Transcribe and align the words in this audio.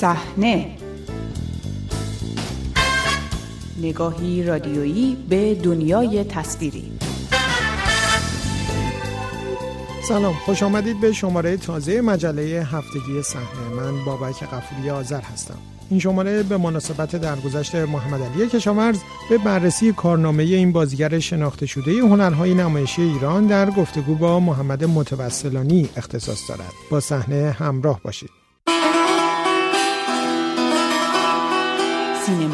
صحنه. 0.00 0.66
نگاهی 3.82 4.42
رادیویی 4.42 5.16
به 5.28 5.54
دنیای 5.54 6.24
تصویری. 6.24 6.92
سلام 10.08 10.34
خوش 10.34 10.62
آمدید 10.62 11.00
به 11.00 11.12
شماره 11.12 11.56
تازه 11.56 12.00
مجله 12.00 12.42
هفتگی 12.42 13.22
صحنه. 13.22 13.68
من 13.76 14.04
بابک 14.04 14.42
قفوری 14.42 14.90
آذر 14.90 15.20
هستم. 15.20 15.58
این 15.90 16.00
شماره 16.00 16.42
به 16.42 16.56
مناسبت 16.56 17.16
درگذشت 17.16 17.74
محمد 17.74 18.22
علی 18.22 18.48
کشاورز 18.48 18.98
به 19.30 19.38
بررسی 19.38 19.92
کارنامه 19.92 20.42
این 20.42 20.72
بازیگر 20.72 21.18
شناخته 21.18 21.66
شده 21.66 21.92
هنرهای 21.92 22.54
نمایشی 22.54 23.02
ایران 23.02 23.46
در 23.46 23.70
گفتگو 23.70 24.14
با 24.14 24.40
محمد 24.40 24.84
متوسلانی 24.84 25.88
اختصاص 25.96 26.48
دارد. 26.48 26.72
با 26.90 27.00
صحنه 27.00 27.56
همراه 27.58 28.00
باشید. 28.04 28.30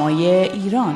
سینمای 0.05 0.27
ایران. 0.27 0.95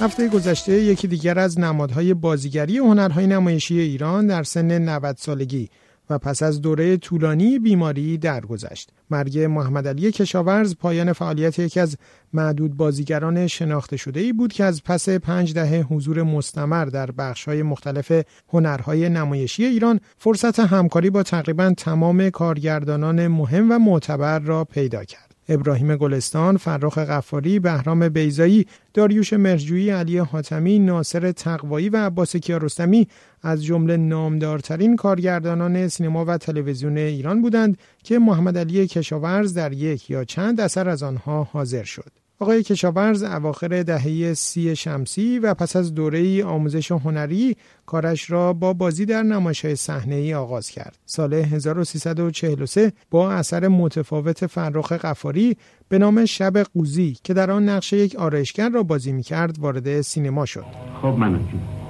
هفته 0.00 0.28
گذشته 0.28 0.72
یکی 0.72 1.08
دیگر 1.08 1.38
از 1.38 1.58
نمادهای 1.58 2.14
بازیگری 2.14 2.78
هنرهای 2.78 3.26
نمایشی 3.26 3.80
ایران 3.80 4.26
در 4.26 4.42
سن 4.42 4.78
90 4.78 5.16
سالگی. 5.18 5.68
و 6.10 6.18
پس 6.18 6.42
از 6.42 6.60
دوره 6.60 6.96
طولانی 6.96 7.58
بیماری 7.58 8.18
درگذشت. 8.18 8.90
مرگ 9.10 9.38
محمد 9.38 9.88
علی 9.88 10.12
کشاورز 10.12 10.76
پایان 10.76 11.12
فعالیت 11.12 11.58
یکی 11.58 11.80
از 11.80 11.96
معدود 12.32 12.76
بازیگران 12.76 13.46
شناخته 13.46 13.96
شده 13.96 14.20
ای 14.20 14.32
بود 14.32 14.52
که 14.52 14.64
از 14.64 14.82
پس 14.82 15.08
پنج 15.08 15.54
دهه 15.54 15.86
حضور 15.88 16.22
مستمر 16.22 16.84
در 16.84 17.10
بخش‌های 17.10 17.62
مختلف 17.62 18.12
هنرهای 18.48 19.08
نمایشی 19.08 19.64
ایران 19.64 20.00
فرصت 20.18 20.60
همکاری 20.60 21.10
با 21.10 21.22
تقریبا 21.22 21.74
تمام 21.76 22.30
کارگردانان 22.30 23.26
مهم 23.26 23.72
و 23.72 23.78
معتبر 23.78 24.38
را 24.38 24.64
پیدا 24.64 25.04
کرد. 25.04 25.33
ابراهیم 25.48 25.96
گلستان، 25.96 26.56
فرخ 26.56 26.98
غفاری، 26.98 27.58
بهرام 27.58 28.08
بیزایی، 28.08 28.66
داریوش 28.94 29.32
مرجویی، 29.32 29.90
علی 29.90 30.18
حاتمی، 30.18 30.78
ناصر 30.78 31.32
تقوایی 31.32 31.88
و 31.88 31.96
عباس 31.96 32.36
کیارستمی 32.36 33.08
از 33.42 33.64
جمله 33.64 33.96
نامدارترین 33.96 34.96
کارگردانان 34.96 35.88
سینما 35.88 36.24
و 36.24 36.38
تلویزیون 36.38 36.96
ایران 36.98 37.42
بودند 37.42 37.78
که 38.02 38.18
محمد 38.18 38.58
علی 38.58 38.86
کشاورز 38.86 39.54
در 39.54 39.72
یک 39.72 40.10
یا 40.10 40.24
چند 40.24 40.60
اثر 40.60 40.88
از 40.88 41.02
آنها 41.02 41.44
حاضر 41.52 41.84
شد. 41.84 42.23
آقای 42.44 42.62
کشاورز 42.62 43.22
اواخر 43.22 43.82
دهه 43.82 44.34
سی 44.34 44.76
شمسی 44.76 45.38
و 45.38 45.54
پس 45.54 45.76
از 45.76 45.94
دوره 45.94 46.44
آموزش 46.44 46.92
هنری 46.92 47.56
کارش 47.86 48.30
را 48.30 48.52
با 48.52 48.72
بازی 48.72 49.06
در 49.06 49.22
نمایش‌های 49.22 49.76
صحنه‌ای 49.76 50.34
آغاز 50.34 50.70
کرد. 50.70 50.98
سال 51.06 51.34
1343 51.34 52.92
با 53.10 53.32
اثر 53.32 53.68
متفاوت 53.68 54.46
فرخ 54.46 54.92
قفاری 54.92 55.56
به 55.88 55.98
نام 55.98 56.24
شب 56.24 56.58
قوزی 56.58 57.16
که 57.24 57.34
در 57.34 57.50
آن 57.50 57.68
نقش 57.68 57.92
یک 57.92 58.16
آرایشگر 58.16 58.68
را 58.68 58.82
بازی 58.82 59.12
می‌کرد 59.12 59.58
وارد 59.58 60.00
سینما 60.00 60.46
شد. 60.46 60.64
خب 61.02 61.08
من 61.08 61.40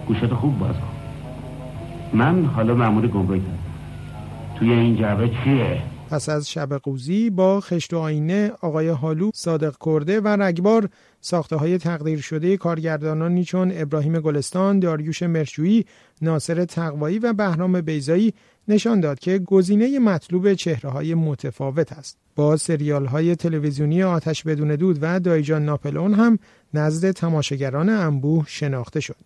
گوشت 0.09 0.27
خوب 0.27 0.59
باز 0.59 0.77
کن. 0.77 2.17
من 2.19 2.45
حالا 2.45 2.75
مأمور 2.75 3.07
گمرک 3.07 3.43
توی 4.59 4.73
این 4.73 4.97
جعبه 4.97 5.29
چیه؟ 5.29 5.94
پس 6.15 6.29
از 6.29 6.51
شب 6.51 6.75
قوزی 6.75 7.31
با 7.31 7.61
خشت 7.61 7.95
و 7.95 7.99
آینه 7.99 8.53
آقای 8.61 8.89
حالو 8.89 9.31
صادق 9.35 9.75
کرده 9.85 10.21
و 10.21 10.29
رگبار 10.29 10.89
ساخته 11.21 11.57
های 11.57 11.79
تقدیر 11.79 12.21
شده 12.21 12.57
کارگردانانی 12.57 13.45
چون 13.45 13.73
ابراهیم 13.75 14.21
گلستان، 14.21 14.79
داریوش 14.79 15.23
مرشویی، 15.23 15.87
ناصر 16.23 16.65
تقوایی 16.65 17.19
و 17.19 17.33
بهرام 17.33 17.81
بیزایی 17.81 18.35
نشان 18.69 19.01
داد 19.01 19.19
که 19.19 19.39
گزینه 19.39 19.99
مطلوب 19.99 20.55
چهره 20.55 20.91
های 20.91 21.15
متفاوت 21.15 21.93
است. 21.93 22.19
با 22.37 22.57
سریال 22.57 23.07
های 23.07 23.37
تلویزیونی 23.37 24.03
آتش 24.03 24.43
بدون 24.43 24.77
دود 24.77 24.99
و 25.01 25.21
دایجان 25.21 25.65
ناپلون 25.65 26.15
هم 26.15 26.39
نزد 26.75 27.11
تماشاگران 27.11 27.89
انبوه 27.89 28.45
شناخته 28.49 29.01
شد. 29.01 29.17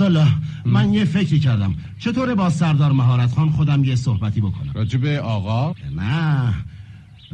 الله 0.00 0.28
من 0.64 0.94
یه 0.94 1.04
فکری 1.04 1.40
کردم 1.40 1.74
چطور 1.98 2.34
با 2.34 2.50
سردار 2.50 2.92
مهارت 2.92 3.30
خان 3.30 3.50
خودم 3.50 3.84
یه 3.84 3.96
صحبتی 3.96 4.40
بکنم 4.40 4.72
راجب 4.74 5.04
آقا؟ 5.06 5.74
نه 5.96 6.54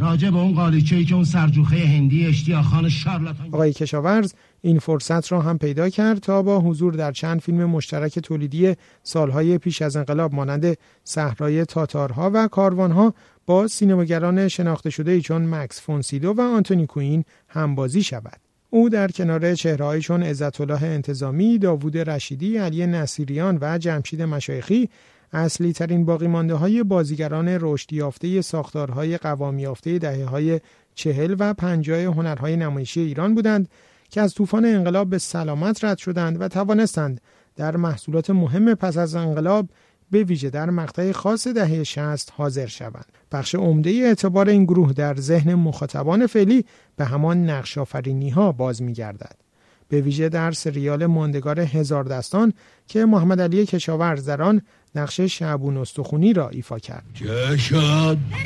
راجع 0.01 0.31
به 0.31 0.39
اون 0.39 0.55
قالیچه 0.55 0.97
ای 0.97 1.05
که 1.05 1.15
اون 1.15 1.25
سرجوخه 1.25 1.77
هندی 1.77 2.27
اشتیا 2.27 2.63
خان 2.63 2.89
شارلاتان 2.89 3.47
آقای 3.47 3.73
کشاورز 3.73 4.33
این 4.61 4.79
فرصت 4.79 5.33
را 5.33 5.41
هم 5.41 5.59
پیدا 5.59 5.89
کرد 5.89 6.19
تا 6.19 6.43
با 6.43 6.61
حضور 6.61 6.93
در 6.93 7.13
چند 7.13 7.41
فیلم 7.41 7.65
مشترک 7.65 8.19
تولیدی 8.19 8.75
سالهای 9.03 9.59
پیش 9.59 9.83
از 9.83 9.97
انقلاب 9.97 10.35
مانند 10.35 10.77
صحرای 11.05 11.65
تاتارها 11.65 12.31
و 12.35 12.49
کاروانها 12.49 13.15
با 13.47 13.67
سینماگران 13.69 14.49
شناخته 14.49 14.91
شده 14.91 15.21
چون 15.21 15.55
مکس 15.55 15.81
فونسیدو 15.81 16.33
و 16.33 16.41
آنتونی 16.41 16.87
کوین 16.87 17.25
همبازی 17.49 18.03
شود. 18.03 18.41
او 18.71 18.89
در 18.89 19.09
کنار 19.09 19.55
چهرههایی 19.55 20.03
چون 20.03 20.23
عزت 20.23 20.61
الله 20.61 20.83
انتظامی، 20.83 21.59
داوود 21.59 21.99
رشیدی، 21.99 22.57
علی 22.57 22.87
نصیریان 22.87 23.59
و 23.61 23.79
جمشید 23.79 24.23
مشایخی 24.23 24.89
اصلی 25.33 25.73
ترین 25.73 26.05
باقی 26.05 26.27
مانده 26.27 26.55
های 26.55 26.83
بازیگران 26.83 27.49
رشد 27.61 27.93
یافته 27.93 28.41
ساختارهای 28.41 29.19
قوام 29.19 29.59
یافته 29.59 29.99
دهه 29.99 30.25
های 30.25 30.61
چهل 30.95 31.37
و 31.39 31.55
پنجاه 31.55 32.01
هنرهای 32.01 32.57
نمایشی 32.57 33.01
ایران 33.01 33.35
بودند 33.35 33.69
که 34.11 34.21
از 34.21 34.35
طوفان 34.35 34.65
انقلاب 34.65 35.11
به 35.11 35.19
سلامت 35.19 35.85
رد 35.85 35.99
شدند 35.99 36.41
و 36.41 36.49
توانستند 36.49 37.21
در 37.57 37.77
محصولات 37.77 38.31
مهم 38.31 38.75
پس 38.75 38.97
از 38.97 39.15
انقلاب 39.15 39.69
به 40.11 40.25
ویژه 40.25 40.51
در 40.51 40.71
مقطع 40.71 41.13
خاص 41.13 41.47
دهه 41.47 41.83
60 41.85 42.31
حاضر 42.31 42.67
شوند. 42.67 43.07
بخش 43.33 43.55
عمده 43.55 43.91
اعتبار 43.91 44.49
این 44.49 44.65
گروه 44.65 44.93
در 44.93 45.17
ذهن 45.17 45.55
مخاطبان 45.55 46.27
فعلی 46.27 46.65
به 46.97 47.05
همان 47.05 47.51
نقش 47.51 47.79
ها 48.35 48.53
باز 48.53 48.83
می‌گردد. 48.83 49.37
به 49.89 50.01
ویژه 50.01 50.29
در 50.29 50.53
سریال 50.53 51.07
ماندگار 51.07 51.61
هزار 51.61 52.05
دستان 52.05 52.53
که 52.87 53.05
محمد 53.05 53.41
علی 53.41 53.67
کشاورز 53.67 54.25
در 54.25 54.43
آن 54.43 54.63
نقش 54.95 55.21
شعبون 55.21 55.77
استخونی 55.77 56.33
را 56.33 56.49
ایفا 56.49 56.79
کرد. 56.79 57.05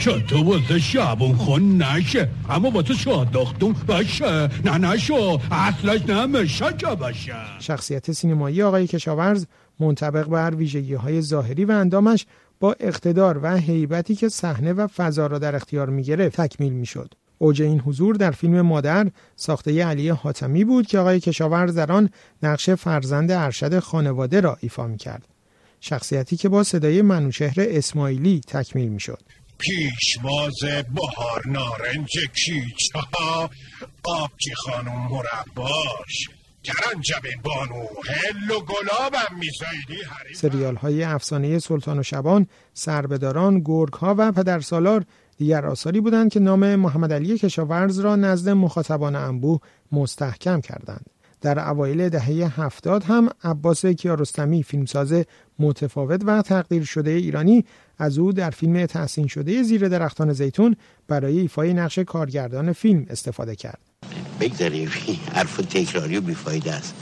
شد 0.01 0.23
تو 0.29 0.45
واسه 0.45 0.79
شعبون 0.79 1.37
خون 1.37 1.83
نشه؟ 1.83 2.29
اما 2.51 2.71
با 2.71 2.83
تو 2.83 2.95
شادختون 2.95 3.73
باشه. 3.87 4.49
نه 4.65 4.79
نشو. 4.79 5.39
اصلش 5.51 6.09
نمیشه 6.09 6.73
که 6.79 6.87
باشه. 6.87 7.35
شخصیت 7.59 8.13
سینمایی 8.13 8.63
آقای 8.63 8.87
کشاورز 8.87 9.47
منطبق 9.81 10.29
بر 10.29 10.55
ویژگی 10.55 10.95
های 10.95 11.23
ظاهری 11.23 11.65
و 11.65 11.71
اندامش 11.71 12.27
با 12.61 12.77
اقتدار 12.81 13.41
و 13.43 13.57
حیبتی 13.57 14.15
که 14.15 14.29
صحنه 14.29 14.73
و 14.73 14.87
فضا 14.87 15.27
را 15.27 15.39
در 15.39 15.57
اختیار 15.57 15.91
می 15.91 16.03
گرفت 16.03 16.41
تکمیل 16.41 16.73
می 16.73 16.87
شد. 16.87 17.15
اوج 17.39 17.63
این 17.63 17.81
حضور 17.81 18.15
در 18.15 18.31
فیلم 18.31 18.61
مادر 18.61 19.11
ساخته 19.37 19.85
علی 19.85 20.09
حاتمی 20.09 20.65
بود 20.65 20.87
که 20.87 20.99
آقای 20.99 21.21
کشاورز 21.21 21.75
در 21.75 21.93
آن 21.93 22.11
نقش 22.43 22.71
فرزند 22.71 23.31
ارشد 23.31 23.79
خانواده 23.79 24.41
را 24.41 24.57
ایفا 24.61 24.87
می 24.87 24.97
کرد. 24.97 25.32
شخصیتی 25.85 26.37
که 26.37 26.49
با 26.49 26.63
صدای 26.63 27.03
منوچهر 27.03 27.55
اسماعیلی 27.59 28.41
تکمیل 28.47 28.89
می 28.89 29.01
شد. 29.01 29.23
پیشواز 29.59 30.59
بهار 30.95 31.43
نارنج 31.47 32.11
کیچا 32.35 33.01
آبجی 34.05 34.55
خانم 34.55 35.09
مرباش 35.11 36.29
بانو 37.43 37.87
هل 38.07 38.51
و 38.51 38.61
گلابم 38.61 39.41
سریال 40.37 40.77
های 40.77 41.05
افسانه 41.05 41.59
سلطان 41.59 41.99
و 41.99 42.03
شبان 42.03 42.47
سربداران 42.75 43.63
گرگ 43.65 43.93
ها 43.93 44.15
و 44.19 44.33
پدرسالار 44.33 45.05
دیگر 45.39 45.67
آثاری 45.67 46.01
بودند 46.01 46.33
که 46.33 46.41
نام 46.41 46.77
محمد 46.77 47.13
علی 47.13 47.39
کشاورز 47.39 47.99
را 47.99 48.17
نزد 48.17 48.49
مخاطبان 48.49 49.17
انبوه 49.17 49.61
مستحکم 49.93 50.61
کردند 50.61 51.11
در 51.41 51.69
اوایل 51.69 52.09
دهه 52.09 52.61
هفتاد 52.61 53.05
هم 53.05 53.29
عباس 53.45 53.87
کیارستمی 53.87 54.63
فیلمساز 54.63 55.25
متفاوت 55.59 56.21
و 56.27 56.43
تقدیر 56.43 56.85
شده 56.85 57.11
ایرانی 57.11 57.65
از 57.99 58.19
او 58.19 58.33
در 58.33 58.51
فیلم 58.51 58.87
تحسین 58.87 59.27
شده 59.27 59.63
زیر 59.63 59.89
درختان 59.89 60.33
زیتون 60.33 60.77
برای 61.09 61.39
ایفای 61.39 61.75
نقش 61.75 61.99
کارگردان 61.99 62.73
فیلم 62.73 63.07
استفاده 63.11 63.57
کرد. 63.57 63.79
بگذاریم. 64.41 64.91
حرف 65.33 65.57
تکراری 65.57 66.17
و 66.17 66.21
بیفایده 66.21 66.73
است. 66.73 66.95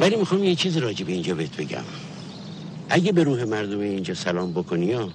ولی 0.00 0.16
می‌خوام 0.16 0.44
یه 0.44 0.54
چیز 0.54 0.76
راجع 0.76 1.06
به 1.06 1.12
اینجا 1.12 1.34
بهت 1.34 1.56
بگم. 1.56 1.84
اگه 2.88 3.12
به 3.12 3.24
روح 3.24 3.44
مردم 3.44 3.80
اینجا 3.80 4.14
سلام 4.14 4.52
بکنی 4.52 4.86
یا 4.86 5.08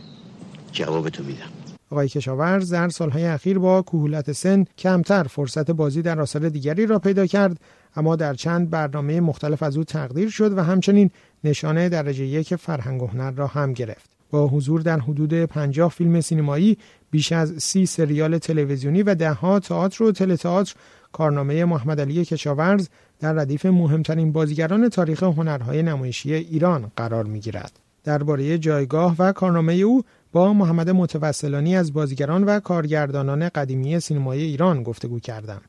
جوابتو 0.72 1.24
میدم. 1.24 1.63
آقای 1.94 2.10
کشاورز 2.10 2.74
در 2.74 2.90
سالهای 2.90 3.26
اخیر 3.26 3.60
با 3.60 3.82
کهولت 3.82 4.32
سن 4.32 4.66
کمتر 4.78 5.24
فرصت 5.24 5.72
بازی 5.72 6.02
در 6.02 6.22
آثار 6.22 6.50
دیگری 6.50 6.86
را 6.86 7.00
پیدا 7.00 7.26
کرد 7.26 7.60
اما 7.96 8.16
در 8.16 8.34
چند 8.34 8.70
برنامه 8.70 9.22
مختلف 9.22 9.64
از 9.64 9.78
او 9.78 9.84
تقدیر 9.84 10.30
شد 10.30 10.58
و 10.58 10.62
همچنین 10.62 11.10
نشانه 11.44 11.90
درجه 11.90 12.26
یک 12.26 12.56
فرهنگ 12.56 13.04
و 13.04 13.08
هنر 13.08 13.32
را 13.32 13.48
هم 13.48 13.74
گرفت. 13.74 14.10
با 14.32 14.48
حضور 14.48 14.82
در 14.82 15.00
حدود 15.00 15.34
50 15.34 15.90
فیلم 15.90 16.22
سینمایی، 16.22 16.78
بیش 17.12 17.32
از 17.32 17.54
سی 17.58 17.86
سریال 17.86 18.38
تلویزیونی 18.38 19.04
و 19.04 19.16
دهها 19.16 19.60
تئاتر 19.60 20.04
و 20.04 20.12
تلتئاتر 20.12 20.74
کارنامه 21.12 21.66
محمد 21.66 22.02
علی 22.02 22.26
کشاورز 22.26 22.90
در 23.20 23.34
ردیف 23.34 23.66
مهمترین 23.66 24.32
بازیگران 24.32 24.90
تاریخ 24.90 25.24
هنرهای 25.24 25.84
نمایشی 25.84 26.34
ایران 26.34 26.92
قرار 26.96 27.24
می 27.24 27.40
گیرد. 27.40 27.80
درباره 28.04 28.58
جایگاه 28.58 29.16
و 29.20 29.32
کارنامه 29.32 29.74
او 29.74 30.04
با 30.34 30.54
محمد 30.54 30.90
متوسلانی 30.90 31.76
از 31.78 31.94
بازیگران 31.94 32.44
و 32.44 32.60
کارگردانان 32.60 33.50
قدیمی 33.56 34.00
سینمای 34.00 34.42
ایران 34.42 34.84
گفتگو 34.84 35.20
کردم. 35.20 35.62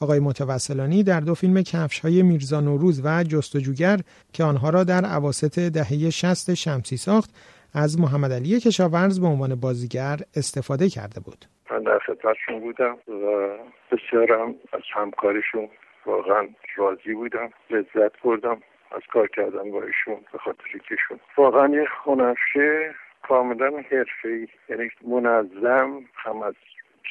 آقای 0.00 0.20
متوسلانی 0.20 1.02
در 1.02 1.20
دو 1.20 1.34
فیلم 1.34 1.62
کفش 1.62 2.00
های 2.00 2.22
میرزا 2.22 2.60
نوروز 2.60 3.02
و 3.04 3.24
جستجوگر 3.24 3.98
که 4.32 4.44
آنها 4.44 4.70
را 4.70 4.84
در 4.84 5.04
عواست 5.04 5.58
دهه 5.58 6.10
60 6.10 6.54
شمسی 6.54 6.96
ساخت 6.96 7.30
از 7.74 8.00
محمد 8.00 8.32
علی 8.32 8.60
کشاورز 8.60 9.20
به 9.20 9.26
عنوان 9.26 9.54
بازیگر 9.54 10.16
استفاده 10.36 10.88
کرده 10.88 11.20
بود. 11.20 11.44
من 11.70 11.82
در 11.82 11.98
خدمتشون 11.98 12.60
بودم 12.60 12.96
و 13.08 13.48
بسیارم 13.92 14.54
از 14.72 14.82
همکاریشون 14.94 15.68
واقعا 16.06 16.48
راضی 16.76 17.14
بودم 17.14 17.50
لذت 17.70 18.22
بردم 18.24 18.58
از 18.96 19.02
کار 19.12 19.28
کردن 19.28 19.70
با 19.70 19.82
ایشون 19.82 20.24
به 20.32 20.38
خاطر 20.38 20.78
کشون 20.90 21.20
واقعا 21.36 21.68
یه 21.68 21.86
هنرشه 22.04 22.94
کاملا 23.22 23.82
حرفه‌ای. 23.90 24.48
یعنی 24.68 24.90
منظم 25.06 26.04
هم 26.14 26.42
از 26.42 26.54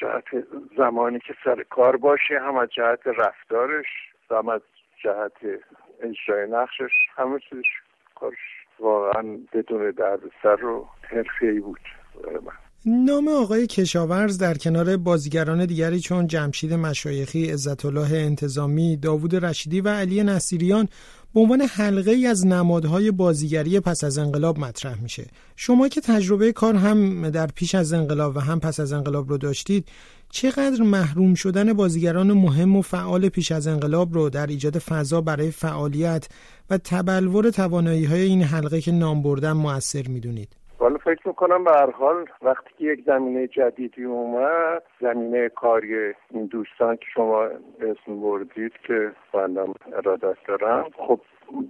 جهت 0.00 0.44
زمانی 0.76 1.18
که 1.18 1.34
سر 1.44 1.62
کار 1.62 1.96
باشه 1.96 2.40
هم 2.40 2.56
از 2.56 2.68
جهت 2.68 3.06
رفتارش 3.06 3.86
هم 4.30 4.48
از 4.48 4.60
جهت 5.04 5.60
اجرای 6.00 6.50
نقشش 6.50 6.92
همه 7.16 7.38
چیزش 7.38 7.68
کارش 8.14 8.38
واقعا 8.78 9.38
بدون 9.52 9.90
درد 9.90 10.20
سر 10.42 10.56
رو 10.56 10.88
حرفه‌ای 11.02 11.60
بود. 11.60 11.80
نام 12.86 13.28
آقای 13.28 13.66
کشاورز 13.66 14.38
در 14.38 14.54
کنار 14.54 14.96
بازیگران 14.96 15.66
دیگری 15.66 16.00
چون 16.00 16.26
جمشید 16.26 16.74
مشایخی، 16.74 17.50
عزت 17.50 17.84
الله 17.84 18.16
انتظامی، 18.18 18.96
داوود 18.96 19.44
رشیدی 19.44 19.80
و 19.80 19.88
علی 19.88 20.22
نصیریان 20.22 20.88
به 21.34 21.40
عنوان 21.40 21.60
حلقه 21.60 22.10
ای 22.10 22.26
از 22.26 22.46
نمادهای 22.46 23.10
بازیگری 23.10 23.80
پس 23.80 24.04
از 24.04 24.18
انقلاب 24.18 24.58
مطرح 24.58 25.02
میشه. 25.02 25.26
شما 25.56 25.88
که 25.88 26.00
تجربه 26.00 26.52
کار 26.52 26.74
هم 26.74 27.30
در 27.30 27.46
پیش 27.46 27.74
از 27.74 27.92
انقلاب 27.92 28.36
و 28.36 28.40
هم 28.40 28.60
پس 28.60 28.80
از 28.80 28.92
انقلاب 28.92 29.28
رو 29.28 29.38
داشتید 29.38 29.88
چقدر 30.30 30.82
محروم 30.82 31.34
شدن 31.34 31.72
بازیگران 31.72 32.32
مهم 32.32 32.76
و 32.76 32.82
فعال 32.82 33.28
پیش 33.28 33.52
از 33.52 33.66
انقلاب 33.66 34.14
رو 34.14 34.30
در 34.30 34.46
ایجاد 34.46 34.78
فضا 34.78 35.20
برای 35.20 35.50
فعالیت 35.50 36.28
و 36.70 36.78
تبلور 36.78 37.50
توانایی 37.50 38.04
های 38.04 38.22
این 38.22 38.42
حلقه 38.42 38.80
که 38.80 38.92
نام 38.92 39.22
بردن 39.22 39.52
موثر 39.52 40.08
می‌دونید؟ 40.08 40.61
حالا 40.82 40.98
فکر 40.98 41.28
می‌کنم 41.28 41.64
به 41.64 41.70
هر 41.70 41.90
حال 41.90 42.26
وقتی 42.42 42.70
که 42.78 42.84
یک 42.84 43.04
زمینه 43.04 43.46
جدیدی 43.46 44.04
اومد 44.04 44.82
زمینه 45.00 45.48
کاری 45.48 46.14
این 46.30 46.46
دوستان 46.46 46.96
که 46.96 47.06
شما 47.14 47.42
اسم 47.80 48.20
بردید 48.20 48.72
که 48.86 49.12
بندم 49.32 49.74
ارادت 49.92 50.36
دارم 50.46 50.90
خب 50.96 51.20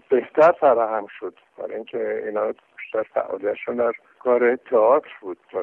بهتر 0.09 0.53
فراهم 0.53 1.07
شد. 1.07 1.35
برای 1.59 1.75
اینکه 1.75 2.23
اینا 2.27 2.53
بیشتر 2.77 3.03
فعالیتشون 3.03 3.77
در 3.77 3.93
کار 4.19 4.57
تئاتر 4.57 5.11
بود 5.21 5.39
و 5.55 5.59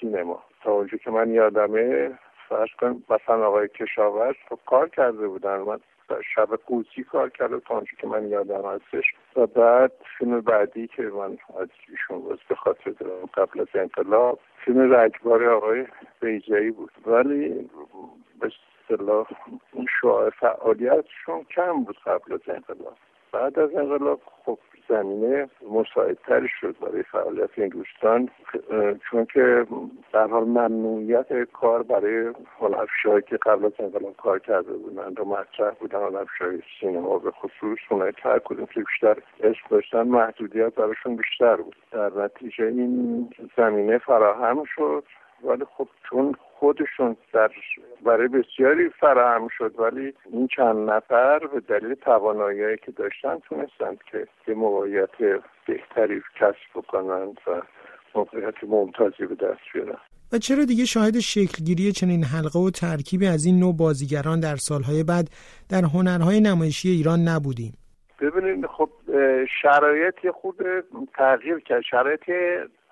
سینما. 0.00 0.42
تا 0.62 0.72
اونجا 0.72 0.98
که 0.98 1.10
من 1.10 1.30
یادمه 1.30 2.10
فرض 2.48 2.68
کن 2.80 3.02
مثلا 3.10 3.46
آقای 3.46 3.68
کشاورز 3.68 4.36
خب 4.48 4.58
کار 4.66 4.88
کرده 4.88 5.28
بودن. 5.28 5.56
من 5.56 5.80
شب 6.34 6.48
قوسی 6.66 7.04
کار 7.04 7.30
کرده 7.30 7.60
تا 7.60 7.82
که 8.00 8.06
من 8.06 8.28
یادم 8.28 8.68
هستش. 8.68 9.04
و 9.36 9.46
بعد 9.46 9.92
فیلم 10.18 10.40
بعدی 10.40 10.86
که 10.86 11.02
من 11.02 11.38
از 11.60 11.68
ایشون 11.88 12.20
باز 12.22 12.38
به 12.48 12.54
خاطر 12.54 12.90
دارم 12.90 13.13
قبل 13.26 13.60
از 13.60 13.66
انقلاب. 13.74 14.38
فیلم 14.64 14.94
رجبار 14.94 15.44
آقای 15.44 15.86
بیجایی 16.20 16.70
بود. 16.70 16.92
ولی 17.06 17.70
به 18.40 18.50
اصطلاح 18.90 19.26
اون 19.72 19.86
شعاع 20.00 20.30
فعالیتشون 20.30 21.44
کم 21.44 21.84
بود 21.84 21.96
قبل 22.06 22.32
از 22.34 22.40
انقلاب. 22.48 22.96
بعد 23.34 23.58
از 23.58 23.74
انقلاب 23.76 24.20
خب 24.44 24.58
زمینه 24.88 25.48
مساعدتری 25.70 26.48
شد 26.60 26.76
برای 26.80 27.02
فعالیت 27.02 27.50
این 27.56 27.68
دوستان 27.68 28.28
چون 29.10 29.24
که 29.24 29.66
در 30.12 30.26
حال 30.26 30.44
ممنوعیت 30.44 31.32
کار 31.52 31.82
برای 31.82 32.32
هنرفشایی 32.60 33.22
که 33.22 33.36
قبل 33.36 33.64
از 33.64 33.72
انقلاب 33.78 34.16
کار 34.16 34.38
کرده 34.38 34.72
بودن 34.72 35.14
و 35.22 35.24
مطرح 35.24 35.74
بودن 35.80 35.98
هنرفشای 35.98 36.62
سینما 36.80 37.18
به 37.18 37.30
خصوص 37.30 37.78
اونایی 37.90 38.12
که 38.12 38.40
کدوم 38.44 38.66
که 38.66 38.80
بیشتر 38.80 39.16
اسم 39.40 39.66
داشتن 39.70 40.02
محدودیت 40.02 40.74
براشون 40.74 41.16
بیشتر 41.16 41.56
بود. 41.56 41.76
در 41.90 42.12
نتیجه 42.16 42.64
این 42.64 43.30
زمینه 43.56 43.98
فراهم 43.98 44.64
شد. 44.64 45.04
ولی 45.44 45.64
خب 45.76 45.88
چون 46.10 46.34
خودشون 46.58 47.16
در 47.32 47.50
برای 48.04 48.28
بسیاری 48.28 48.88
فراهم 49.00 49.48
شد 49.58 49.74
ولی 49.78 50.14
این 50.32 50.48
چند 50.56 50.90
نفر 50.90 51.38
به 51.38 51.60
دلیل 51.60 51.94
توانایی 51.94 52.76
که 52.76 52.92
داشتن 52.92 53.38
تونستند 53.38 53.98
که 54.10 54.26
یه 54.48 54.54
موقعیت 54.54 55.42
بهتری 55.66 56.22
کسب 56.40 56.70
بکنند 56.74 57.40
و 57.46 57.62
موقعیت 58.14 58.64
ممتازی 58.68 59.26
به 59.26 59.34
دست 59.34 59.60
بیارن. 59.74 59.98
و 60.32 60.38
چرا 60.38 60.64
دیگه 60.64 60.84
شاهد 60.84 61.18
شکلگیری 61.18 61.92
چنین 61.92 62.24
حلقه 62.24 62.58
و 62.58 62.70
ترکیبی 62.70 63.26
از 63.26 63.44
این 63.44 63.58
نوع 63.58 63.76
بازیگران 63.76 64.40
در 64.40 64.56
سالهای 64.56 65.04
بعد 65.04 65.30
در 65.68 65.82
هنرهای 65.82 66.40
نمایشی 66.40 66.88
ایران 66.88 67.20
نبودیم؟ 67.20 67.72
ببینید 68.20 68.66
خب 68.66 68.90
شرایط 69.62 70.30
خود 70.30 70.56
تغییر 71.14 71.58
کرد. 71.58 71.80
شرایط 71.80 72.30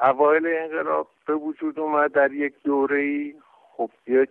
اوایل 0.00 0.46
انقلاب 0.46 1.08
به 1.26 1.34
وجود 1.34 1.80
اومد 1.80 2.12
در 2.12 2.32
یک 2.32 2.54
دوره 2.64 2.98
ای 2.98 3.34
خب 3.76 3.90
یک 4.06 4.30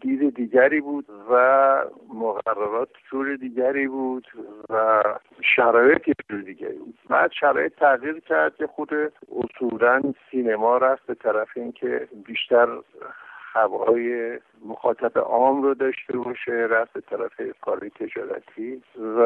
دید 0.00 0.34
دیگری 0.34 0.80
بود 0.80 1.06
و 1.30 1.84
مقررات 2.14 2.88
جور 3.10 3.36
دیگری 3.36 3.88
بود 3.88 4.26
و 4.70 5.02
شرایط 5.56 6.10
جور 6.30 6.40
دیگری 6.40 6.78
بود. 6.78 6.98
بعد 7.08 7.32
شرایط 7.32 7.74
تغییر 7.74 8.20
کرد 8.20 8.56
که 8.56 8.66
خود 8.66 8.90
اصولا 9.36 10.02
سینما 10.30 10.78
رفت 10.78 11.06
به 11.06 11.14
طرف 11.14 11.48
اینکه 11.56 12.08
بیشتر 12.26 12.68
هوای 13.54 14.38
مخاطب 14.64 15.18
عام 15.18 15.62
رو 15.62 15.74
داشته 15.74 16.18
باشه 16.18 16.52
رفت 16.52 16.92
به 16.92 17.00
طرف 17.00 17.40
کاری 17.60 17.90
تجارتی 17.90 18.82
و 19.18 19.20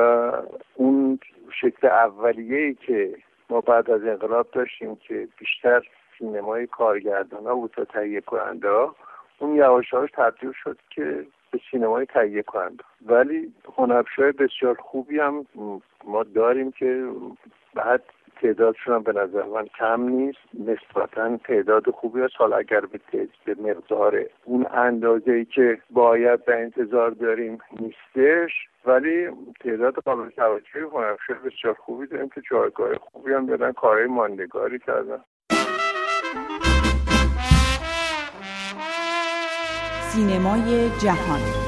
اون 0.75 1.19
شکل 1.61 1.87
اولیه 1.87 2.75
که 2.75 3.17
ما 3.51 3.61
بعد 3.61 3.91
از 3.91 4.05
انقلاب 4.05 4.47
داشتیم 4.53 4.97
که 4.97 5.29
بیشتر 5.39 5.83
سینمای 6.19 6.67
کارگردان 6.67 7.47
ها 7.47 7.55
بود 7.55 7.71
تا 7.71 7.85
تهیه 7.85 8.21
کننده 8.21 8.69
اون 9.39 9.55
یواش 9.55 9.91
تبدیل 10.13 10.53
شد 10.53 10.79
که 10.91 11.27
به 11.51 11.61
سینمای 11.71 12.07
تهیه 12.07 12.43
کننده 12.43 12.85
ولی 13.07 13.53
هنرپیشههای 13.77 14.33
بسیار 14.33 14.75
خوبی 14.75 15.19
هم 15.19 15.47
ما 16.05 16.23
داریم 16.23 16.73
که 16.73 17.09
بعد 17.75 18.03
تعدادشون 18.43 18.95
هم 18.95 19.03
به 19.03 19.13
نظر 19.13 19.43
من 19.43 19.67
کم 19.79 20.03
نیست. 20.03 20.39
نسبتا 20.55 21.37
تعداد 21.37 21.91
خوبی 21.91 22.21
هست 22.21 22.33
حالا 22.39 22.57
اگر 22.57 22.81
به, 22.81 23.29
به 23.45 23.55
مقدار 23.55 24.21
اون 24.45 24.67
اندازه 24.75 25.33
ای 25.33 25.45
که 25.45 25.79
باید 25.91 26.45
به 26.45 26.61
انتظار 26.61 27.11
داریم 27.11 27.59
نیستش. 27.81 28.53
ولی 28.87 29.29
تعداد 29.61 29.95
قابل 29.95 30.31
توجهی 30.31 30.83
هنرپیشه 30.83 31.35
بسیار 31.35 31.75
خوبی 31.75 32.07
داریم 32.07 32.29
که 32.29 32.43
جایگاه 32.51 32.95
خوبی 32.95 33.33
هم 33.33 33.47
دارن. 33.47 33.73
کارهای 33.73 34.07
ماندگاری 34.07 34.79
کردن. 34.79 35.21
سینمای 40.13 40.91
جهان. 41.03 41.68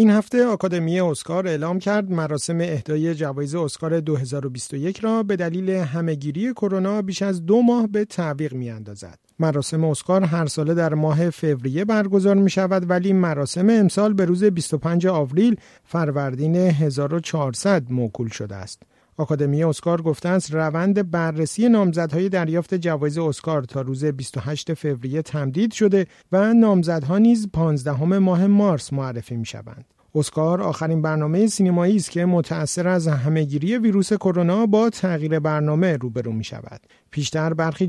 این 0.00 0.10
هفته 0.10 0.46
آکادمی 0.46 1.00
اسکار 1.00 1.48
اعلام 1.48 1.78
کرد 1.78 2.10
مراسم 2.10 2.60
اهدای 2.60 3.14
جوایز 3.14 3.54
اسکار 3.54 4.00
2021 4.00 5.00
را 5.00 5.22
به 5.22 5.36
دلیل 5.36 5.70
همهگیری 5.70 6.52
کرونا 6.52 7.02
بیش 7.02 7.22
از 7.22 7.46
دو 7.46 7.62
ماه 7.62 7.86
به 7.86 8.04
تعویق 8.04 8.54
می 8.54 8.70
اندازد. 8.70 9.18
مراسم 9.38 9.84
اسکار 9.84 10.24
هر 10.24 10.46
ساله 10.46 10.74
در 10.74 10.94
ماه 10.94 11.30
فوریه 11.30 11.84
برگزار 11.84 12.34
می 12.34 12.50
شود 12.50 12.90
ولی 12.90 13.12
مراسم 13.12 13.70
امسال 13.70 14.12
به 14.12 14.24
روز 14.24 14.44
25 14.44 15.06
آوریل 15.06 15.56
فروردین 15.84 16.56
1400 16.56 17.90
موکول 17.90 18.28
شده 18.28 18.56
است. 18.56 18.82
آکادمی 19.20 19.64
اسکار 19.64 20.02
گفته 20.02 20.28
است 20.28 20.54
روند 20.54 21.10
بررسی 21.10 21.68
نامزدهای 21.68 22.28
دریافت 22.28 22.74
جوایز 22.74 23.18
اسکار 23.18 23.62
تا 23.62 23.80
روز 23.80 24.04
28 24.04 24.74
فوریه 24.74 25.22
تمدید 25.22 25.72
شده 25.72 26.06
و 26.32 26.54
نامزدها 26.54 27.18
نیز 27.18 27.48
15 27.52 28.18
ماه 28.18 28.46
مارس 28.46 28.92
معرفی 28.92 29.36
می 29.36 29.46
شوند. 29.46 29.84
اسکار 30.14 30.62
آخرین 30.62 31.02
برنامه 31.02 31.46
سینمایی 31.46 31.96
است 31.96 32.10
که 32.10 32.24
متأثر 32.24 32.88
از 32.88 33.08
همهگیری 33.08 33.78
ویروس 33.78 34.12
کرونا 34.12 34.66
با 34.66 34.90
تغییر 34.90 35.38
برنامه 35.38 35.96
روبرو 35.96 36.32
می 36.32 36.44
شود. 36.44 36.80
پیشتر 37.10 37.54
برخی 37.54 37.88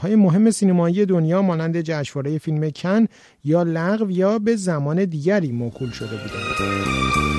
های 0.00 0.16
مهم 0.16 0.50
سینمایی 0.50 1.06
دنیا 1.06 1.42
مانند 1.42 1.80
جشنواره 1.80 2.38
فیلم 2.38 2.70
کن 2.70 3.06
یا 3.44 3.62
لغو 3.62 4.10
یا 4.10 4.38
به 4.38 4.56
زمان 4.56 5.04
دیگری 5.04 5.52
موکول 5.52 5.90
شده 5.90 6.16
بودند. 6.16 7.37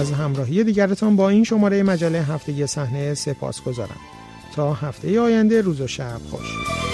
از 0.00 0.12
همراهی 0.12 0.64
دیگرتان 0.64 1.16
با 1.16 1.28
این 1.28 1.44
شماره 1.44 1.82
مجله 1.82 2.22
هفته 2.22 2.66
صحنه 2.66 3.14
سپاس 3.14 3.62
گذارم 3.62 4.00
تا 4.54 4.74
هفته 4.74 5.20
آینده 5.20 5.60
روز 5.60 5.80
و 5.80 5.86
شب 5.86 6.20
خوش. 6.30 6.89